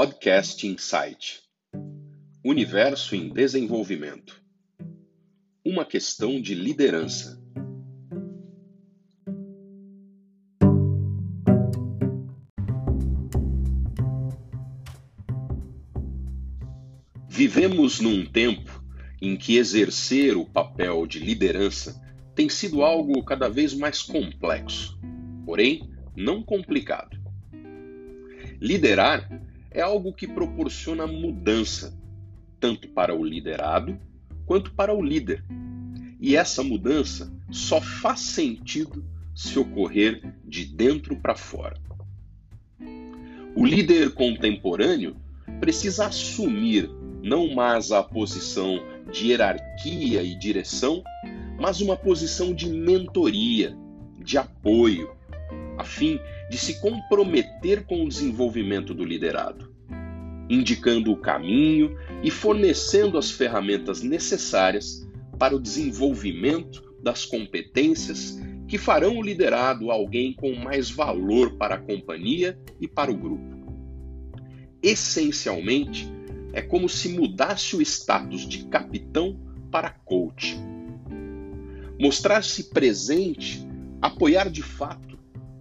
Podcast 0.00 0.64
Insight 0.64 1.42
Universo 2.44 3.16
em 3.16 3.28
Desenvolvimento 3.30 4.40
Uma 5.64 5.84
questão 5.84 6.40
de 6.40 6.54
liderança. 6.54 7.42
Vivemos 17.28 17.98
num 17.98 18.24
tempo 18.24 18.80
em 19.20 19.36
que 19.36 19.56
exercer 19.56 20.36
o 20.36 20.46
papel 20.46 21.08
de 21.08 21.18
liderança 21.18 22.00
tem 22.36 22.48
sido 22.48 22.84
algo 22.84 23.20
cada 23.24 23.48
vez 23.48 23.74
mais 23.74 24.00
complexo, 24.00 24.96
porém 25.44 25.90
não 26.14 26.40
complicado. 26.40 27.18
Liderar 28.60 29.47
é 29.70 29.80
algo 29.80 30.12
que 30.12 30.26
proporciona 30.26 31.06
mudança, 31.06 31.96
tanto 32.58 32.88
para 32.88 33.14
o 33.14 33.24
liderado 33.24 33.98
quanto 34.46 34.72
para 34.72 34.94
o 34.94 35.02
líder. 35.02 35.44
E 36.20 36.34
essa 36.34 36.62
mudança 36.62 37.32
só 37.50 37.80
faz 37.80 38.20
sentido 38.20 39.04
se 39.34 39.58
ocorrer 39.58 40.34
de 40.44 40.64
dentro 40.64 41.16
para 41.16 41.36
fora. 41.36 41.78
O 43.54 43.64
líder 43.64 44.14
contemporâneo 44.14 45.16
precisa 45.60 46.06
assumir 46.06 46.90
não 47.22 47.54
mais 47.54 47.90
a 47.92 48.02
posição 48.02 48.80
de 49.10 49.28
hierarquia 49.28 50.22
e 50.22 50.34
direção, 50.34 51.02
mas 51.58 51.80
uma 51.80 51.96
posição 51.96 52.54
de 52.54 52.68
mentoria, 52.68 53.76
de 54.18 54.38
apoio, 54.38 55.10
a 55.78 55.84
fim 55.84 56.20
de 56.50 56.58
se 56.58 56.80
comprometer 56.80 57.84
com 57.84 58.04
o 58.04 58.08
desenvolvimento 58.08 58.92
do 58.92 59.04
liderado, 59.04 59.72
indicando 60.50 61.12
o 61.12 61.16
caminho 61.16 61.96
e 62.22 62.30
fornecendo 62.30 63.16
as 63.16 63.30
ferramentas 63.30 64.02
necessárias 64.02 65.08
para 65.38 65.54
o 65.54 65.60
desenvolvimento 65.60 66.82
das 67.00 67.24
competências 67.24 68.40
que 68.66 68.76
farão 68.76 69.16
o 69.16 69.22
liderado 69.22 69.90
alguém 69.90 70.32
com 70.32 70.54
mais 70.56 70.90
valor 70.90 71.52
para 71.52 71.76
a 71.76 71.80
companhia 71.80 72.58
e 72.80 72.88
para 72.88 73.10
o 73.10 73.16
grupo. 73.16 73.56
Essencialmente, 74.82 76.12
é 76.52 76.60
como 76.60 76.88
se 76.88 77.08
mudasse 77.10 77.76
o 77.76 77.82
status 77.82 78.46
de 78.46 78.64
capitão 78.64 79.38
para 79.70 79.90
coach. 79.90 80.58
Mostrar-se 81.98 82.64
presente, 82.64 83.66
apoiar 84.00 84.50
de 84.50 84.62
fato 84.62 85.07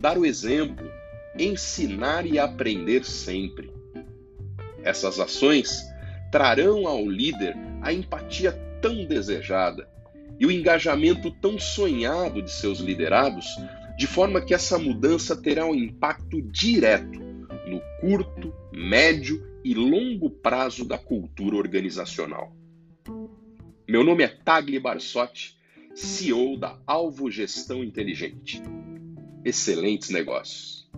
dar 0.00 0.16
o 0.16 0.24
exemplo, 0.24 0.90
ensinar 1.38 2.24
e 2.24 2.38
aprender 2.38 3.04
sempre. 3.04 3.70
Essas 4.82 5.20
ações 5.20 5.84
trarão 6.32 6.88
ao 6.88 7.06
líder 7.06 7.54
a 7.82 7.92
empatia 7.92 8.52
tão 8.80 9.04
desejada 9.04 9.86
e 10.38 10.46
o 10.46 10.50
engajamento 10.50 11.30
tão 11.30 11.58
sonhado 11.58 12.40
de 12.40 12.50
seus 12.50 12.78
liderados, 12.78 13.44
de 13.98 14.06
forma 14.06 14.40
que 14.40 14.54
essa 14.54 14.78
mudança 14.78 15.36
terá 15.36 15.66
um 15.66 15.74
impacto 15.74 16.40
direto 16.40 17.20
no 17.66 17.80
curto, 18.00 18.54
médio 18.72 19.46
e 19.62 19.74
longo 19.74 20.30
prazo 20.30 20.82
da 20.82 20.96
cultura 20.96 21.56
organizacional. 21.56 22.50
Meu 23.86 24.02
nome 24.02 24.24
é 24.24 24.28
Tagli 24.28 24.78
Barsotti, 24.78 25.58
CEO 25.94 26.56
da 26.56 26.78
Alvo 26.86 27.30
Gestão 27.30 27.84
Inteligente 27.84 28.62
excelentes 29.44 30.10
negócios. 30.10 30.89